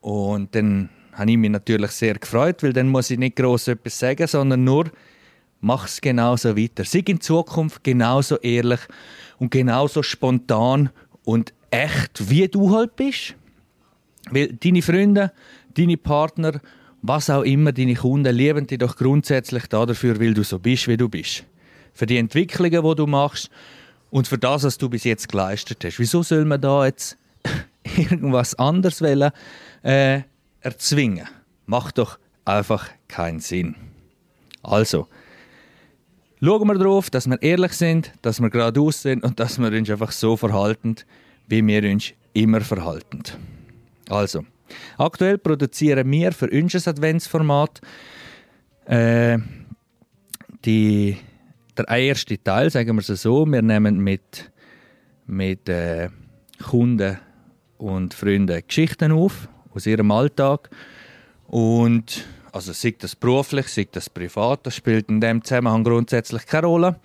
Und 0.00 0.54
dann 0.54 0.88
habe 1.12 1.30
ich 1.30 1.36
mich 1.36 1.50
natürlich 1.50 1.90
sehr 1.92 2.14
gefreut, 2.14 2.62
weil 2.62 2.72
dann 2.72 2.88
muss 2.88 3.10
ich 3.10 3.18
nicht 3.18 3.36
groß 3.36 3.68
etwas 3.68 3.98
sagen, 3.98 4.26
sondern 4.26 4.64
nur, 4.64 4.90
mach 5.60 5.86
es 5.86 6.00
genauso 6.00 6.56
weiter. 6.56 6.84
Sei 6.84 7.02
in 7.06 7.20
Zukunft 7.20 7.84
genauso 7.84 8.36
ehrlich 8.38 8.80
und 9.38 9.50
genauso 9.50 10.02
spontan 10.02 10.90
und 11.24 11.52
echt, 11.72 12.30
wie 12.30 12.46
du 12.46 12.74
halt 12.74 12.94
bist. 12.94 13.34
Weil 14.30 14.52
deine 14.52 14.82
Freunde, 14.82 15.32
deine 15.74 15.96
Partner, 15.96 16.60
was 17.00 17.30
auch 17.30 17.42
immer, 17.42 17.72
deine 17.72 17.94
Kunden 17.94 18.34
lieben 18.34 18.66
dich 18.66 18.78
doch 18.78 18.96
grundsätzlich 18.96 19.66
dafür, 19.66 20.20
weil 20.20 20.34
du 20.34 20.44
so 20.44 20.58
bist, 20.58 20.86
wie 20.86 20.96
du 20.96 21.08
bist. 21.08 21.44
Für 21.94 22.06
die 22.06 22.18
Entwicklungen, 22.18 22.82
die 22.82 22.94
du 22.94 23.06
machst 23.06 23.50
und 24.10 24.28
für 24.28 24.38
das, 24.38 24.62
was 24.62 24.78
du 24.78 24.88
bis 24.88 25.04
jetzt 25.04 25.28
geleistet 25.28 25.84
hast. 25.84 25.98
Wieso 25.98 26.22
soll 26.22 26.44
man 26.44 26.60
da 26.60 26.86
jetzt 26.86 27.18
irgendwas 27.96 28.54
anderes 28.54 29.02
wollen, 29.02 29.32
äh, 29.82 30.20
erzwingen? 30.60 31.26
Macht 31.66 31.98
doch 31.98 32.18
einfach 32.44 32.88
keinen 33.08 33.40
Sinn. 33.40 33.74
Also, 34.62 35.08
schauen 36.40 36.68
wir 36.68 36.78
darauf, 36.78 37.10
dass 37.10 37.26
wir 37.26 37.42
ehrlich 37.42 37.72
sind, 37.72 38.12
dass 38.22 38.40
wir 38.40 38.50
geradeaus 38.50 39.02
sind 39.02 39.24
und 39.24 39.40
dass 39.40 39.58
wir 39.58 39.72
uns 39.72 39.90
einfach 39.90 40.12
so 40.12 40.36
verhalten, 40.36 40.96
wie 41.52 41.66
wir 41.66 41.84
uns 41.90 42.14
immer 42.32 42.62
verhalten. 42.62 43.22
Also, 44.08 44.46
aktuell 44.96 45.36
produzieren 45.36 46.10
wir 46.10 46.32
für 46.32 46.48
unser 46.48 46.90
Adventsformat 46.90 47.82
äh, 48.86 49.36
die, 50.64 51.18
der 51.76 51.88
erste 51.88 52.42
Teil, 52.42 52.70
sagen 52.70 52.96
wir 52.96 53.00
es 53.06 53.20
so. 53.20 53.44
Wir 53.44 53.60
nehmen 53.60 54.00
mit, 54.00 54.50
mit 55.26 55.68
äh, 55.68 56.08
Kunden 56.62 57.18
und 57.76 58.14
Freunden 58.14 58.62
Geschichten 58.66 59.12
auf 59.12 59.46
aus 59.74 59.84
ihrem 59.86 60.10
Alltag 60.10 60.70
und 61.48 62.24
also 62.52 62.72
sei 62.72 62.94
das 62.98 63.14
beruflich, 63.14 63.68
sei 63.68 63.86
das 63.90 64.08
privat, 64.08 64.66
das 64.66 64.76
spielt 64.76 65.10
in 65.10 65.20
dem 65.20 65.44
Zusammenhang 65.44 65.84
grundsätzlich 65.84 66.46
keine 66.46 66.66
Rolle. 66.66 67.00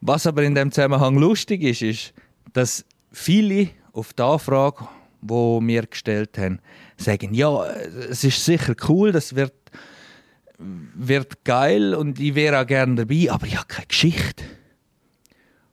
Was 0.00 0.26
aber 0.26 0.42
in 0.42 0.56
dem 0.56 0.72
Zusammenhang 0.72 1.16
lustig 1.16 1.62
ist, 1.62 1.82
ist, 1.82 2.14
dass 2.52 2.84
viele 3.12 3.68
auf 3.92 4.12
die 4.12 4.22
Anfrage, 4.22 4.88
die 5.20 5.28
wir 5.28 5.86
gestellt 5.86 6.36
haben, 6.38 6.60
sagen, 6.96 7.34
ja, 7.34 7.64
es 8.10 8.24
ist 8.24 8.44
sicher 8.44 8.74
cool, 8.88 9.12
das 9.12 9.34
wird, 9.34 9.54
wird 10.58 11.44
geil 11.44 11.94
und 11.94 12.18
ich 12.18 12.34
wäre 12.34 12.60
auch 12.60 12.66
gerne 12.66 12.94
dabei, 12.94 13.30
aber 13.30 13.46
ich 13.46 13.56
habe 13.56 13.68
keine 13.68 13.86
Geschichte. 13.86 14.44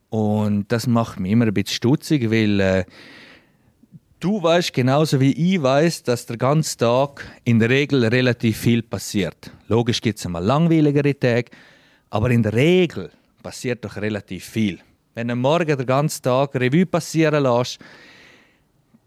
Und 0.10 0.72
das 0.72 0.88
macht 0.88 1.20
mich 1.20 1.32
immer 1.32 1.46
ein 1.46 1.54
bisschen 1.54 1.76
stutzig, 1.76 2.32
weil 2.32 2.60
äh, 2.60 2.86
Du 4.20 4.44
weißt 4.44 4.74
genauso 4.74 5.22
wie 5.22 5.32
ich 5.32 5.64
weiß, 5.64 6.04
dass 6.04 6.26
der 6.26 6.36
ganze 6.36 6.76
Tag 6.76 7.26
in 7.46 7.58
der 7.58 7.70
Regel 7.70 8.04
relativ 8.04 8.58
viel 8.58 8.82
passiert. 8.82 9.50
Logisch 9.70 10.02
gibt 10.02 10.20
es 10.20 10.26
einmal 10.26 10.44
langweiligere 10.44 11.18
Tage, 11.18 11.52
aber 12.10 12.30
in 12.30 12.44
der 12.44 12.52
Regel 12.52 13.12
passiert 13.42 13.86
doch 13.86 13.96
relativ 13.96 14.44
viel. 14.44 14.80
Wenn 15.16 15.28
du 15.28 15.36
morgen 15.36 15.78
den 15.78 15.86
ganzen 15.86 16.24
Tag 16.24 16.56
Revue 16.56 16.86
passieren 16.86 17.44
lässt, 17.44 17.80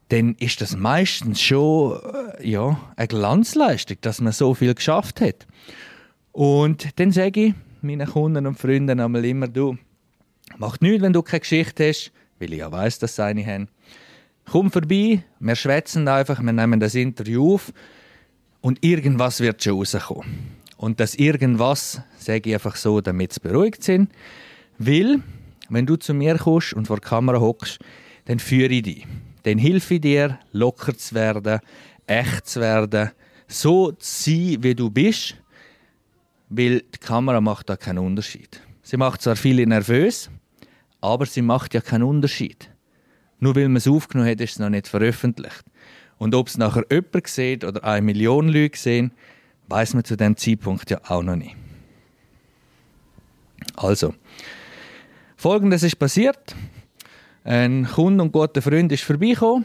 dann 0.08 0.34
ist 0.38 0.60
das 0.60 0.76
meistens 0.76 1.40
schon 1.40 1.98
äh, 2.38 2.48
ja, 2.48 2.78
eine 2.96 3.08
Glanzleistung, 3.08 3.96
dass 4.02 4.20
man 4.20 4.32
so 4.32 4.54
viel 4.54 4.74
geschafft 4.74 5.20
hat. 5.20 5.46
Und 6.32 6.98
dann 7.00 7.12
sage 7.12 7.46
ich 7.46 7.54
meinen 7.80 8.08
Kunden 8.08 8.46
und 8.46 8.58
Freunden 8.58 9.00
einmal 9.00 9.24
immer, 9.24 9.48
du, 9.48 9.78
macht 10.58 10.82
nichts, 10.82 11.02
wenn 11.02 11.12
du 11.12 11.22
keine 11.22 11.40
Geschichte 11.40 11.88
hast, 11.88 12.12
weil 12.38 12.52
ich 12.52 12.58
ja 12.58 12.70
weiß, 12.70 12.98
dass 12.98 13.16
sie 13.16 13.24
eine 13.24 13.46
haben 13.46 13.68
Komm 14.50 14.70
vorbei, 14.70 15.22
wir 15.38 15.56
schwätzen 15.56 16.08
einfach, 16.08 16.42
wir 16.42 16.52
nehmen 16.52 16.80
das 16.80 16.94
Interview 16.94 17.54
auf 17.54 17.72
und 18.60 18.84
irgendwas 18.84 19.40
wird 19.40 19.62
schon 19.62 19.78
rauskommen. 19.78 20.24
Und 20.76 21.00
das 21.00 21.14
irgendwas 21.14 22.02
sage 22.18 22.50
ich 22.50 22.54
einfach 22.54 22.76
so, 22.76 23.00
damit 23.00 23.32
sie 23.32 23.40
beruhigt 23.40 23.84
sind. 23.84 24.10
Weil, 24.78 25.20
wenn 25.68 25.86
du 25.86 25.96
zu 25.96 26.14
mir 26.14 26.36
kommst 26.38 26.74
und 26.74 26.86
vor 26.86 26.98
der 26.98 27.08
Kamera 27.08 27.40
hockst, 27.40 27.78
dann 28.26 28.38
führe 28.38 28.72
ich 28.72 28.82
dich. 28.82 29.06
Dann 29.44 29.58
helfe 29.58 29.94
ich 29.94 30.00
dir, 30.00 30.38
locker 30.52 30.96
zu 30.96 31.14
werden, 31.14 31.60
echt 32.06 32.46
zu 32.46 32.60
werden, 32.60 33.10
so 33.48 33.92
zu 33.92 34.30
sein, 34.30 34.62
wie 34.62 34.74
du 34.74 34.90
bist. 34.90 35.36
Weil 36.48 36.80
die 36.80 36.98
Kamera 36.98 37.40
macht 37.40 37.70
da 37.70 37.76
keinen 37.76 37.98
Unterschied. 37.98 38.60
Sie 38.82 38.96
macht 38.96 39.22
zwar 39.22 39.36
viele 39.36 39.66
nervös, 39.66 40.30
aber 41.00 41.26
sie 41.26 41.42
macht 41.42 41.74
ja 41.74 41.80
keinen 41.80 42.02
Unterschied. 42.02 42.68
Nur 43.40 43.56
weil 43.56 43.68
man 43.68 43.76
es 43.76 43.88
aufgenommen 43.88 44.30
hat, 44.30 44.40
ist 44.40 44.52
es 44.52 44.58
noch 44.58 44.68
nicht 44.68 44.86
veröffentlicht. 44.86 45.64
Und 46.18 46.34
ob 46.34 46.48
es 46.48 46.58
nachher 46.58 46.84
jemand 46.90 47.26
sieht 47.26 47.64
oder 47.64 47.82
eine 47.82 48.02
Million 48.02 48.48
Leute 48.48 48.78
sehen, 48.78 49.12
weiß 49.68 49.94
man 49.94 50.04
zu 50.04 50.16
dem 50.16 50.36
Zeitpunkt 50.36 50.90
ja 50.90 51.00
auch 51.08 51.22
noch 51.22 51.36
nicht. 51.36 51.56
Also, 53.74 54.14
folgendes 55.42 55.82
ist 55.82 55.98
passiert. 55.98 56.54
Ein 57.42 57.88
Kunde 57.92 58.22
und 58.22 58.30
guter 58.30 58.62
Freund 58.62 58.92
ist 58.92 59.02
vorbeigekommen 59.02 59.64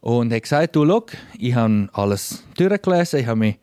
und 0.00 0.32
hat 0.32 0.42
gesagt, 0.42 0.74
du, 0.74 0.84
schau, 0.84 1.06
ich 1.38 1.54
habe 1.54 1.88
alles 1.92 2.42
durchgelesen, 2.56 3.20
ich 3.20 3.26
habe 3.28 3.38
mich 3.38 3.58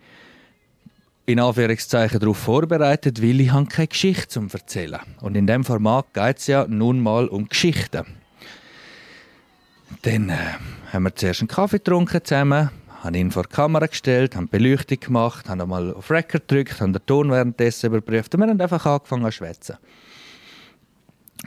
in 1.26 1.42
Anführungszeichen 1.42 2.22
darauf 2.22 2.38
vorbereitet, 2.38 3.22
weil 3.22 3.42
ich 3.42 3.52
habe 3.52 3.66
keine 3.66 3.90
Geschichte 3.90 4.30
zum 4.30 4.48
erzählen. 4.48 5.02
Und 5.20 5.36
in 5.36 5.46
dem 5.46 5.66
Format 5.66 6.14
geht 6.14 6.38
es 6.38 6.48
ja 6.48 6.66
nun 6.66 7.02
mal 7.02 7.28
um 7.28 7.50
Geschichten. 7.50 8.06
Dann 10.04 10.30
äh, 10.30 10.38
haben 10.94 11.04
wir 11.04 11.14
zuerst 11.14 11.42
einen 11.42 11.50
Kaffee 11.50 11.80
getrunken 11.80 12.24
zusammen, 12.24 12.70
haben 13.04 13.16
ihn 13.16 13.32
vor 13.32 13.44
die 13.44 13.50
Kamera 13.50 13.88
gestellt, 13.88 14.38
haben 14.38 14.48
Beleuchtung 14.48 15.02
gemacht, 15.02 15.50
haben 15.50 15.60
einmal 15.60 15.94
auf 15.94 16.10
Record 16.10 16.48
gedrückt, 16.48 16.80
haben 16.80 16.94
den 16.94 17.06
Ton 17.06 17.30
währenddessen 17.30 17.88
überprüft 17.88 18.34
und 18.34 18.40
wir 18.40 18.48
haben 18.48 18.62
einfach 18.62 18.86
angefangen 18.86 19.26
zu 19.26 19.32
schwätzen. 19.34 19.76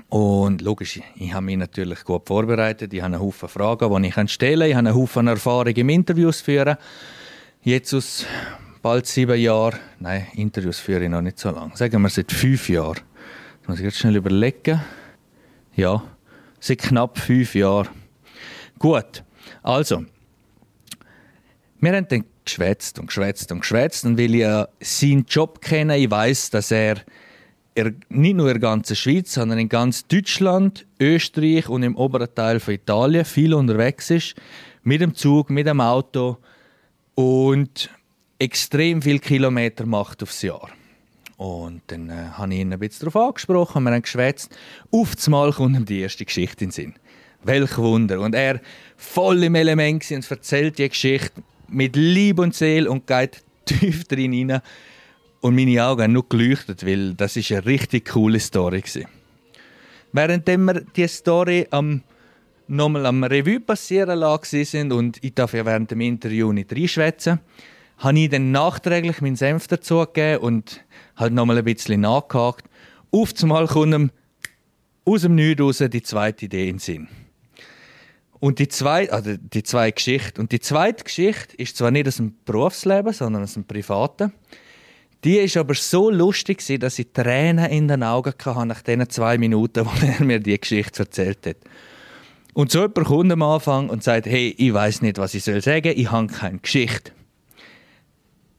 Und 0.09 0.63
logisch, 0.63 1.01
ich 1.17 1.33
habe 1.35 1.45
mich 1.45 1.57
natürlich 1.57 2.05
gut 2.05 2.27
vorbereitet. 2.27 2.93
Ich 2.93 3.01
habe 3.03 3.15
einen 3.15 3.23
Haufen 3.23 3.49
Fragen, 3.49 4.03
die 4.03 4.09
ich 4.09 4.31
stellen 4.31 4.61
kann. 4.61 4.69
Ich 4.69 4.77
habe 4.77 4.89
einen 4.89 4.97
Haufen 4.97 5.27
Erfahrung 5.27 5.75
im 5.75 5.89
Interviews 5.89 6.41
führen. 6.41 6.77
Jetzt 7.63 7.93
aus 7.95 8.27
bald 8.81 9.07
sieben 9.07 9.39
Jahren, 9.39 9.79
nein, 10.01 10.27
Interviews 10.35 10.81
führe 10.81 11.05
ich 11.05 11.11
noch 11.11 11.21
nicht 11.21 11.39
so 11.39 11.51
lange. 11.51 11.77
Sagen 11.77 12.03
wir 12.03 12.09
seit 12.09 12.33
fünf 12.33 12.69
Jahren. 12.69 13.01
Das 13.61 13.69
muss 13.69 13.79
ich 13.79 13.85
jetzt 13.85 13.99
schnell 13.99 14.17
überlegen. 14.17 14.81
Ja, 15.77 16.03
seit 16.59 16.79
knapp 16.79 17.19
fünf 17.19 17.55
Jahren 17.55 17.89
Gut, 18.83 19.23
also, 19.63 20.05
wir 21.79 21.93
haben 21.93 22.09
dann 22.09 22.25
geschwätzt 22.45 22.99
und 22.99 23.07
geschwätzt 23.07 23.53
und 23.53 23.61
geschwätzt 23.61 24.05
und 24.05 24.19
weil 24.19 24.35
ich 24.35 24.45
seinen 24.81 25.25
Job 25.25 25.61
kenne, 25.61 25.97
ich 25.99 26.11
weiß, 26.11 26.51
dass 26.51 26.73
er 26.73 26.97
nicht 27.75 28.37
nur 28.37 28.49
in 28.49 28.55
der 28.55 28.61
ganzen 28.61 28.97
Schweiz, 28.97 29.33
sondern 29.33 29.59
in 29.59 29.69
ganz 29.69 30.07
Deutschland, 30.07 30.87
Österreich 31.01 31.69
und 31.69 31.83
im 31.83 31.97
oberen 31.97 32.35
Teil 32.35 32.61
von 32.61 32.75
Italien 32.75 33.25
viel 33.25 33.55
unterwegs 33.55 34.11
ist, 34.11 34.35
mit 34.83 35.01
dem 35.01 35.15
Zug, 35.15 35.51
mit 35.51 35.67
dem 35.67 35.81
Auto 35.81 36.39
und 37.15 37.91
extrem 38.39 39.01
viele 39.01 39.19
Kilometer 39.19 39.87
macht 39.87 40.23
aufs 40.23 40.43
Jahr. 40.43 40.69
Und 41.37 41.83
dann 41.89 42.11
äh, 42.11 42.29
habe 42.33 42.55
ich 42.55 42.61
ihn 42.61 42.73
ein 42.73 42.79
bisschen 42.79 43.09
darauf 43.09 43.29
angesprochen, 43.29 43.83
wir 43.85 43.93
haben 43.93 44.03
geschwätzt. 44.03 44.57
Auf 44.91 45.15
einmal 45.25 45.53
kommt 45.53 45.77
ihm 45.77 45.85
die 45.85 46.01
erste 46.01 46.25
Geschichte 46.25 46.65
in 46.65 46.71
den 46.71 46.73
Sinn. 46.73 46.95
Welch 47.43 47.79
Wunder. 47.79 48.21
Und 48.21 48.35
er 48.35 48.61
voll 48.97 49.43
im 49.43 49.55
Element 49.57 50.09
und 50.11 50.31
erzählt 50.31 50.79
die 50.79 50.89
Geschichte 50.89 51.43
mit 51.69 51.97
Lieb 51.97 52.39
und 52.39 52.55
Seele 52.55 52.89
und 52.91 53.07
geht 53.07 53.43
tief 53.65 54.05
drin 54.05 54.51
rein. 54.51 54.63
Und 55.43 55.57
meine 55.57 55.85
Augen 55.85 56.03
haben 56.03 56.13
nur 56.13 56.29
geleuchtet, 56.29 56.87
weil 56.87 57.15
das 57.15 57.37
ist 57.37 57.51
eine 57.51 57.67
richtig 57.67 58.11
coole 58.11 58.39
Story 58.39 58.83
war. 58.95 59.03
Während 60.13 60.47
wir 60.47 60.83
die 60.97 61.09
Story 61.09 61.67
am 61.71 62.03
nochmal 62.69 63.07
am 63.07 63.25
Revue 63.25 63.59
passieren 63.59 64.21
lassen 64.21 64.65
sind 64.65 64.93
und 64.93 65.19
ich 65.23 65.35
darf 65.35 65.53
ja 65.53 65.67
während 65.67 65.91
dem 65.91 66.01
Interview 66.01 66.53
nicht 66.53 66.73
reinschwätzen, 66.73 67.41
habe 67.99 68.19
ich 68.21 68.31
dann 68.31 68.53
nachträglich 68.53 69.21
meinen 69.21 69.35
Senf 69.35 69.67
dazugegeben 69.67 70.45
und 70.45 70.85
halt 71.17 71.33
nochmal 71.33 71.59
ein 71.59 71.65
bisschen 71.65 72.01
nachgehakt. 72.03 72.65
Auf 73.11 73.33
einmal 73.43 73.67
kommt 73.67 74.13
aus 75.05 75.23
dem 75.23 75.35
Nichts 75.35 75.61
raus 75.61 75.83
die 75.91 76.03
zweite 76.03 76.45
Idee 76.45 76.69
in 76.69 76.77
den 76.77 76.79
Sinn. 76.79 77.09
Und 78.39 78.61
die 78.61 78.69
zweite, 78.69 79.13
also 79.13 79.37
die 79.37 79.65
zwei 79.65 79.91
Geschichten. 79.91 80.41
Und 80.41 80.53
die 80.53 80.61
zweite 80.61 81.03
Geschichte 81.03 81.57
ist 81.57 81.77
zwar 81.77 81.91
nicht 81.91 82.07
aus 82.07 82.17
dem 82.17 82.37
Berufsleben, 82.45 83.13
sondern 83.13 83.43
aus 83.43 83.55
dem 83.55 83.65
Privaten. 83.65 84.33
Die 85.25 85.39
ist 85.39 85.57
aber 85.57 85.75
so 85.75 86.11
lustig, 86.11 86.65
dass 86.81 86.99
ich 86.99 87.13
Tränen 87.13 87.71
in 87.71 87.87
den 87.87 88.03
Augen 88.03 88.35
hatte 88.45 88.67
nach 88.67 88.83
den 88.83 89.09
zwei 89.09 89.39
Minuten, 89.39 89.87
wo 89.87 90.07
er 90.07 90.25
mir 90.25 90.41
die 90.41 90.59
Geschichte 90.59 91.05
erzählt 91.05 91.47
hat. 91.47 91.57
Und 92.55 92.71
so 92.71 92.81
jemand 92.81 93.07
kommt 93.07 93.33
am 93.33 93.43
Anfang 93.43 93.89
und 93.89 94.03
sagt, 94.03 94.27
hey, 94.27 94.55
ich 94.59 94.75
weiß 94.75 95.03
nicht, 95.03 95.19
was 95.19 95.35
ich 95.35 95.45
soll 95.45 95.63
sagen, 95.63 95.93
ich 95.97 96.11
habe 96.11 96.27
keine 96.27 96.59
Geschichte. 96.59 97.13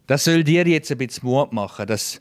Das 0.08 0.24
soll 0.24 0.43
dir 0.43 0.67
jetzt 0.67 0.91
ein 0.91 0.98
bisschen 0.98 1.27
Mut 1.27 1.53
machen, 1.53 1.86
dass 1.86 2.20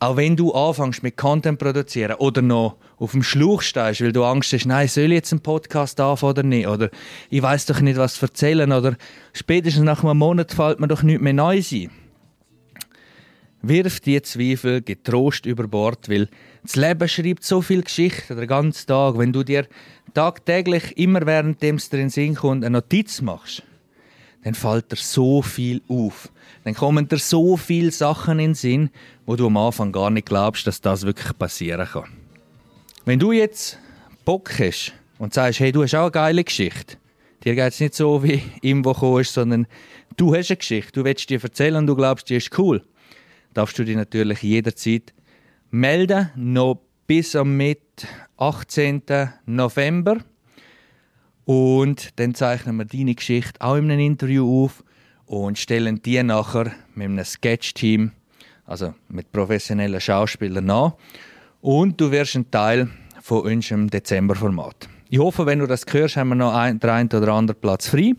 auch 0.00 0.16
wenn 0.16 0.36
du 0.36 0.52
anfängst 0.52 1.02
mit 1.02 1.16
Content 1.16 1.58
produzieren 1.58 2.14
oder 2.18 2.40
noch 2.42 2.76
auf 2.98 3.12
dem 3.12 3.22
Schlauch 3.22 3.62
stehst, 3.62 4.00
weil 4.00 4.12
du 4.12 4.22
Angst 4.24 4.52
hast, 4.52 4.66
nein, 4.66 4.86
soll 4.86 5.04
ich 5.04 5.12
jetzt 5.12 5.32
einen 5.32 5.40
Podcast 5.40 5.98
anfangen 6.00 6.30
oder 6.30 6.42
nicht? 6.44 6.68
Oder 6.68 6.90
ich 7.30 7.42
weiß 7.42 7.66
doch 7.66 7.80
nicht, 7.80 7.96
was 7.96 8.22
erzählen. 8.22 8.70
Oder 8.70 8.96
spätestens 9.32 9.84
nach 9.84 10.04
einem 10.04 10.18
Monat 10.18 10.52
fällt 10.52 10.78
mir 10.78 10.86
doch 10.86 11.02
nichts 11.02 11.22
mehr 11.22 11.32
neu 11.32 11.60
sein. 11.62 11.90
Wirf 13.68 14.00
die 14.00 14.20
Zweifel 14.22 14.82
getrost 14.82 15.46
über 15.46 15.68
Bord, 15.68 16.08
weil 16.08 16.28
das 16.62 16.76
Leben 16.76 17.08
schreibt 17.08 17.44
so 17.44 17.60
viel 17.60 17.82
Geschichte 17.82 18.34
den 18.34 18.46
ganzen 18.46 18.86
Tag. 18.86 19.18
Wenn 19.18 19.32
du 19.32 19.42
dir 19.42 19.66
tagtäglich, 20.14 20.96
immer 20.96 21.26
während 21.26 21.62
dem 21.62 21.76
es 21.76 21.90
dir 21.90 21.98
in 21.98 22.04
den 22.04 22.10
Sinn 22.10 22.34
kommt, 22.34 22.64
eine 22.64 22.78
Notiz 22.78 23.20
machst, 23.20 23.62
dann 24.44 24.54
fällt 24.54 24.92
dir 24.92 24.96
so 24.96 25.42
viel 25.42 25.82
auf. 25.88 26.30
Dann 26.64 26.74
kommen 26.74 27.08
dir 27.08 27.18
so 27.18 27.56
viele 27.56 27.90
Sachen 27.90 28.38
in 28.38 28.50
den 28.50 28.54
Sinn, 28.54 28.90
wo 29.26 29.36
du 29.36 29.46
am 29.46 29.56
Anfang 29.56 29.92
gar 29.92 30.10
nicht 30.10 30.26
glaubst, 30.26 30.66
dass 30.66 30.80
das 30.80 31.04
wirklich 31.04 31.36
passieren 31.36 31.86
kann. 31.86 32.08
Wenn 33.04 33.18
du 33.18 33.32
jetzt 33.32 33.78
Bock 34.24 34.50
hast 34.58 34.92
und 35.18 35.34
sagst, 35.34 35.60
hey, 35.60 35.72
du 35.72 35.82
hast 35.82 35.94
auch 35.94 36.02
eine 36.02 36.10
geile 36.10 36.44
Geschichte. 36.44 36.96
Dir 37.44 37.54
geht 37.54 37.72
es 37.72 37.80
nicht 37.80 37.94
so, 37.94 38.22
wie 38.22 38.42
ihm, 38.62 38.82
gekommen 38.82 39.20
ist, 39.20 39.32
sondern 39.32 39.66
du 40.16 40.34
hast 40.34 40.50
eine 40.50 40.58
Geschichte, 40.58 40.92
du 40.92 41.04
willst 41.04 41.30
dir 41.30 41.42
erzählen 41.42 41.76
und 41.76 41.86
du 41.86 41.96
glaubst, 41.96 42.28
die 42.28 42.36
ist 42.36 42.56
cool. 42.58 42.82
Darfst 43.58 43.76
du 43.76 43.84
dich 43.84 43.96
natürlich 43.96 44.40
jederzeit 44.44 45.12
melden, 45.72 46.30
noch 46.36 46.78
bis 47.08 47.34
am 47.34 47.56
Mittwoch 47.56 48.06
18. 48.36 49.02
November. 49.46 50.18
Und 51.44 52.20
dann 52.20 52.36
zeichnen 52.36 52.76
wir 52.76 52.84
deine 52.84 53.16
Geschichte 53.16 53.60
auch 53.60 53.74
in 53.74 53.90
einem 53.90 53.98
Interview 53.98 54.64
auf 54.64 54.84
und 55.26 55.58
stellen 55.58 56.00
die 56.02 56.22
nachher 56.22 56.70
mit 56.94 57.06
einem 57.06 57.24
Sketch-Team, 57.24 58.12
also 58.64 58.94
mit 59.08 59.32
professionellen 59.32 60.00
Schauspielern 60.00 60.66
nach. 60.66 60.94
Und 61.60 62.00
du 62.00 62.12
wirst 62.12 62.36
ein 62.36 62.48
Teil 62.52 62.88
von 63.20 63.40
unserem 63.40 63.90
Dezember-Format. 63.90 64.88
Ich 65.10 65.18
hoffe, 65.18 65.46
wenn 65.46 65.58
du 65.58 65.66
das 65.66 65.84
hörst, 65.90 66.16
haben 66.16 66.28
wir 66.28 66.36
noch 66.36 66.54
ein, 66.54 66.78
der 66.78 66.92
einen 66.92 67.08
oder 67.08 67.32
andere 67.32 67.56
Platz 67.56 67.88
frei. 67.88 68.12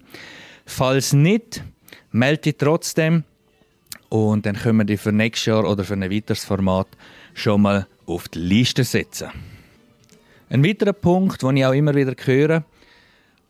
Falls 0.65 1.13
nicht, 1.13 1.63
melde 2.12 2.41
dich 2.41 2.58
trotzdem 2.58 3.24
und 4.10 4.46
dann 4.46 4.56
können 4.56 4.80
wir 4.80 4.86
dich 4.86 5.00
für 5.00 5.12
nächstes 5.12 5.46
Jahr 5.46 5.70
oder 5.70 5.84
für 5.84 5.94
ein 5.94 6.12
weiteres 6.12 6.44
Format 6.44 6.88
schon 7.34 7.62
mal 7.62 7.88
auf 8.06 8.28
die 8.28 8.39
Liste 8.39 8.84
setzen. 8.84 9.30
Ein 10.50 10.66
weiterer 10.66 10.94
Punkt, 10.94 11.42
den 11.44 11.58
ich 11.58 11.66
auch 11.66 11.74
immer 11.74 11.94
wieder 11.94 12.16
höre, 12.25 12.63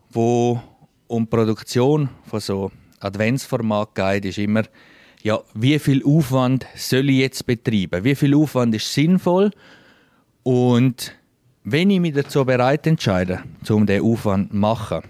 wo 0.10 0.62
um 1.08 1.24
die 1.24 1.30
Produktion 1.30 2.10
von 2.25 2.39
so 2.39 2.72
Adventsformat 3.00 3.96
geht, 3.96 4.25
ist 4.25 4.38
immer, 4.38 4.63
ja, 5.24 5.39
wie 5.54 5.80
viel 5.80 6.04
Aufwand 6.06 6.66
soll 6.75 7.10
ich 7.10 7.20
jetzt 7.20 7.46
betreiben? 7.46 8.04
Wie 8.04 8.16
viel 8.16 8.36
Aufwand 8.36 8.75
ist 8.75 8.94
sinnvoll? 8.94 9.51
Und 10.44 11.16
wenn 11.63 11.89
ich 11.89 12.00
mich 12.00 12.13
dazu 12.13 12.46
bereit 12.46 12.88
entscheide, 12.88 13.44
um 13.70 13.86
diesen 13.86 14.04
Aufwand 14.04 14.51
zu 14.51 14.58
machen, 14.58 15.01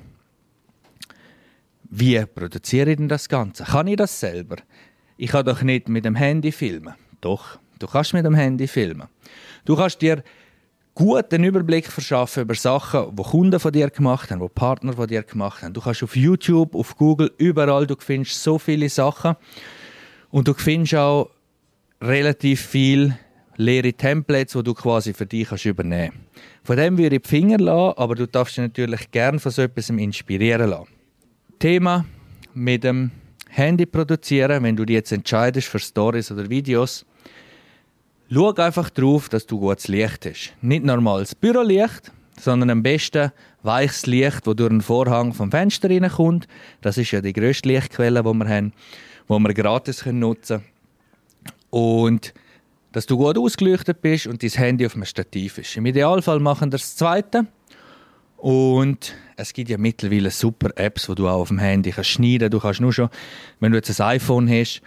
wie 1.92 2.24
produziere 2.26 2.92
ich 2.92 2.98
denn 2.98 3.08
das 3.08 3.28
Ganze? 3.28 3.64
Kann 3.64 3.88
ich 3.88 3.96
das 3.96 4.20
selber? 4.20 4.58
Ich 5.22 5.32
kann 5.32 5.46
doch 5.46 5.62
nicht 5.64 5.90
mit 5.90 6.06
dem 6.06 6.16
Handy 6.16 6.50
filmen. 6.50 6.94
Doch, 7.20 7.60
du 7.78 7.88
kannst 7.88 8.14
mit 8.14 8.24
dem 8.24 8.36
Handy 8.36 8.68
filmen. 8.68 9.10
Du 9.66 9.76
kannst 9.76 10.02
dir 10.02 10.24
guten 10.96 11.44
Überblick 11.44 11.88
verschaffen 11.88 12.44
über 12.44 12.56
Sachen, 12.56 13.14
die 13.14 13.24
Kunden 13.24 13.60
von 13.60 13.74
dir 13.74 13.90
gemacht 13.90 14.32
haben, 14.32 14.40
die 14.40 14.48
Partner 14.48 14.94
von 14.94 15.08
dir 15.08 15.24
gemacht 15.24 15.62
haben. 15.62 15.74
Du 15.74 15.82
kannst 15.82 16.04
auf 16.04 16.16
YouTube, 16.16 16.74
auf 16.74 16.96
Google, 16.96 17.34
überall, 17.38 17.86
du 17.86 17.96
findest 18.00 18.42
so 18.42 18.58
viele 18.58 18.88
Sachen 18.88 19.36
und 20.30 20.48
du 20.48 20.54
findest 20.54 20.96
auch 20.96 21.30
relativ 22.02 22.62
viele 22.62 23.20
leere 23.58 23.92
Templates, 23.92 24.54
die 24.54 24.64
du 24.64 24.74
quasi 24.74 25.14
für 25.14 25.26
dich 25.26 25.50
kannst 25.50 25.66
übernehmen 25.66 26.14
kannst. 26.14 26.46
Von 26.64 26.78
dem 26.78 26.98
würde 26.98 27.18
ich 27.18 27.24
die 27.24 27.28
Finger 27.28 27.58
lassen, 27.58 27.98
aber 27.98 28.16
du 28.16 28.26
darfst 28.26 28.56
dich 28.56 28.62
natürlich 28.62 29.12
gerne 29.12 29.38
von 29.38 29.52
so 29.52 29.64
etwas 29.64 29.90
inspirieren 29.90 30.70
lassen. 30.70 30.88
Thema 31.60 32.06
mit 32.54 32.86
dem 32.86 33.12
Handy 33.50 33.86
produzieren, 33.86 34.64
wenn 34.64 34.76
du 34.76 34.86
dich 34.86 34.96
jetzt 34.96 35.12
entscheidest 35.12 35.68
für 35.68 35.80
Stories 35.80 36.32
oder 36.32 36.50
Videos, 36.50 37.06
Schau 38.32 38.54
einfach 38.54 38.92
darauf, 38.92 39.28
dass 39.28 39.48
du 39.48 39.60
gutes 39.60 39.88
Licht 39.88 40.24
hast. 40.28 40.54
Nicht 40.62 40.84
normales 40.84 41.34
Bürolicht, 41.34 42.12
sondern 42.40 42.70
am 42.70 42.84
besten 42.84 43.32
weiches 43.64 44.06
Licht, 44.06 44.46
das 44.46 44.56
durch 44.56 44.70
den 44.70 44.82
Vorhang 44.82 45.34
vom 45.34 45.50
Fenster 45.50 45.90
reinkommt. 45.90 46.48
Das 46.82 47.00
ist 47.00 47.10
ja 47.10 47.22
die 47.22 47.34
grösste 47.34 47.70
Lichtquelle, 47.70 48.22
die 48.22 48.34
wir 48.34 48.48
haben, 48.48 48.74
die 49.28 49.34
wir 49.34 49.54
gratis 49.56 50.06
nutzen 50.06 50.60
können. 50.60 50.70
Und 51.72 52.36
dass 52.92 53.08
du 53.08 53.18
gut 53.18 53.38
ausgeleuchtet 53.38 54.02
bist 54.02 54.28
und 54.28 54.44
dein 54.44 54.50
Handy 54.52 54.86
auf 54.86 54.94
einem 54.94 55.06
Stativ 55.06 55.58
ist. 55.58 55.76
Im 55.76 55.88
Idealfall 55.88 56.40
machen 56.40 56.68
wir 56.68 56.78
das 56.78 56.96
Zweite. 56.96 57.48
Und 58.40 59.16
es 59.36 59.52
gibt 59.52 59.70
ja 59.70 59.78
mittlerweile 59.78 60.32
super 60.32 60.70
Apps, 60.76 61.08
die 61.08 61.16
du 61.16 61.28
auch 61.28 61.42
auf 61.42 61.50
dem 61.50 61.60
Handy 61.60 61.92
kannst 61.92 62.12
schneiden. 62.12 62.50
Du 62.50 62.60
kannst 62.60 62.80
nur 62.80 62.94
schon, 62.94 63.10
wenn 63.60 63.72
du 63.72 63.78
jetzt 63.78 64.00
ein 64.00 64.08
iPhone 64.08 64.50
hast, 64.50 64.82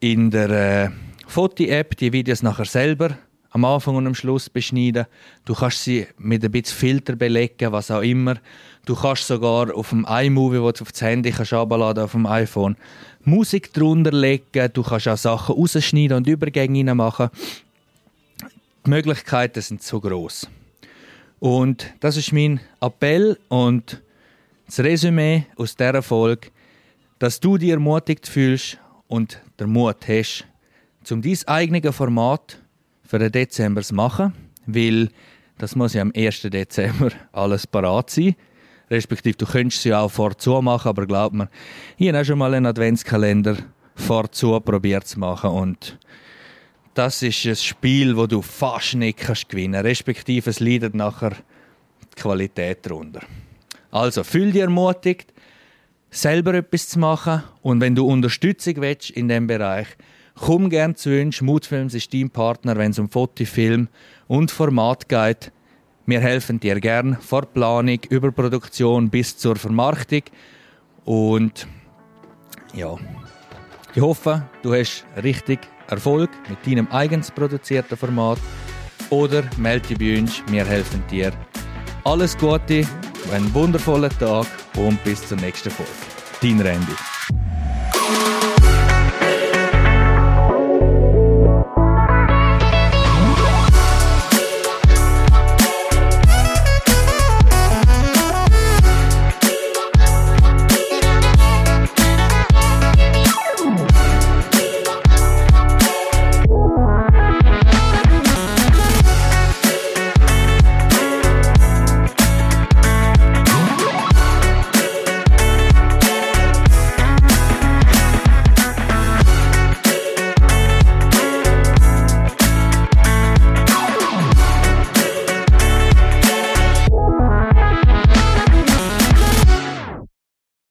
in 0.00 0.30
der 0.30 0.50
äh, 0.50 0.90
Foto-App 1.26 1.96
die 1.96 2.12
Videos 2.12 2.42
nachher 2.42 2.64
selber 2.64 3.16
am 3.50 3.64
Anfang 3.64 3.96
und 3.96 4.06
am 4.06 4.14
Schluss 4.14 4.50
beschneiden. 4.50 5.06
Du 5.44 5.54
kannst 5.54 5.84
sie 5.84 6.06
mit 6.18 6.44
ein 6.44 6.50
bisschen 6.50 6.76
Filter 6.76 7.16
belegen, 7.16 7.72
was 7.72 7.90
auch 7.90 8.02
immer. 8.02 8.36
Du 8.84 8.94
kannst 8.94 9.26
sogar 9.26 9.74
auf 9.74 9.90
dem 9.90 10.04
iMovie, 10.08 10.60
wo 10.60 10.72
du 10.72 10.82
auf 10.82 10.92
das 10.92 11.02
Handy 11.02 11.30
kannst 11.30 11.52
abladen 11.52 12.04
auf 12.04 12.12
dem 12.12 12.26
iPhone, 12.26 12.76
Musik 13.24 13.72
drunter 13.72 14.12
legen. 14.12 14.68
Du 14.72 14.82
kannst 14.82 15.08
auch 15.08 15.16
Sachen 15.16 15.54
rausschneiden 15.54 16.16
und 16.16 16.26
Übergänge 16.26 16.94
machen. 16.94 17.30
Die 18.84 18.90
Möglichkeiten 18.90 19.60
sind 19.60 19.82
so 19.82 20.00
groß. 20.00 20.48
Und 21.40 21.94
das 22.00 22.16
ist 22.16 22.32
mein 22.32 22.60
Appell 22.80 23.38
und 23.48 24.02
das 24.66 24.80
Resümee 24.80 25.46
aus 25.56 25.76
dieser 25.76 26.02
Folge, 26.02 26.48
dass 27.18 27.40
du 27.40 27.58
dich 27.58 27.70
ermutigt 27.70 28.26
fühlst 28.26 28.78
und 29.06 29.40
der 29.58 29.66
Mut 29.66 29.96
hast, 30.08 30.46
um 31.10 31.22
dein 31.22 31.38
eigenes 31.46 31.96
Format 31.96 32.60
für 33.04 33.18
den 33.18 33.32
Dezember 33.32 33.82
zu 33.82 33.94
machen, 33.94 34.34
weil 34.66 35.08
das 35.58 35.74
muss 35.74 35.94
ja 35.94 36.02
am 36.02 36.12
1. 36.14 36.42
Dezember 36.42 37.10
alles 37.32 37.66
parat 37.66 38.10
sein. 38.10 38.34
Respektive, 38.90 39.36
du 39.36 39.46
könntest 39.46 39.82
sie 39.82 39.94
auch 39.94 40.10
vorzu 40.10 40.60
machen, 40.62 40.88
aber 40.88 41.06
glaub 41.06 41.32
mir, 41.32 41.48
ich 41.98 42.08
habe 42.08 42.24
schon 42.24 42.38
mal 42.38 42.54
einen 42.54 42.66
Adventskalender 42.66 43.56
vorzu 43.94 44.58
probiert 44.60 45.06
zu 45.06 45.18
machen 45.18 45.50
und 45.50 45.98
das 46.98 47.22
ist 47.22 47.46
ein 47.46 47.54
Spiel, 47.54 48.16
wo 48.16 48.26
du 48.26 48.42
fast 48.42 48.94
nicht 48.94 49.18
kannst 49.18 49.48
gewinnen 49.48 49.80
respektive 49.80 50.50
es 50.50 50.58
leidet 50.58 50.94
nachher 50.94 51.30
die 52.02 52.20
Qualität 52.20 52.84
darunter. 52.84 53.20
Also, 53.90 54.24
fühl 54.24 54.50
dich 54.50 54.62
ermutigt, 54.62 55.32
selber 56.10 56.54
etwas 56.54 56.88
zu 56.88 56.98
machen 56.98 57.44
und 57.62 57.80
wenn 57.80 57.94
du 57.94 58.06
Unterstützung 58.06 58.76
willst 58.78 59.10
in 59.10 59.28
diesem 59.28 59.46
Bereich, 59.46 59.86
Komm 60.40 60.70
gern 60.70 60.94
zu 60.94 61.10
uns. 61.20 61.40
Mutfilms 61.40 61.94
ist 61.94 62.14
dein 62.14 62.30
Partner, 62.30 62.76
wenn 62.76 62.92
es 62.92 62.98
um 63.00 63.10
Foto, 63.10 63.44
Film 63.44 63.88
und 64.28 64.52
Format 64.52 65.08
geht. 65.08 65.50
Wir 66.06 66.20
helfen 66.20 66.60
dir 66.60 66.78
gern 66.78 67.16
von 67.20 67.44
Planung 67.52 67.98
über 68.08 68.30
Produktion 68.30 69.10
bis 69.10 69.36
zur 69.36 69.56
Vermarktung. 69.56 70.22
Und 71.04 71.66
ja, 72.72 72.96
ich 73.96 74.00
hoffe, 74.00 74.44
du 74.62 74.74
hast 74.74 75.04
richtig 75.22 75.58
Erfolg 75.88 76.30
mit 76.48 76.66
deinem 76.66 76.88
eigens 76.90 77.30
produzierten 77.30 77.96
Format. 77.96 78.38
Oder 79.10 79.42
melde 79.56 79.88
dich 79.88 79.98
bei 79.98 80.18
uns, 80.18 80.42
wir 80.48 80.64
helfen 80.64 81.02
dir. 81.10 81.32
Alles 82.04 82.36
Gute, 82.36 82.86
einen 83.32 83.52
wundervollen 83.54 84.10
Tag 84.18 84.46
und 84.76 85.02
bis 85.04 85.26
zur 85.26 85.38
nächsten 85.38 85.70
Folge. 85.70 85.90
Dein 86.40 86.60
Randy. 86.60 87.17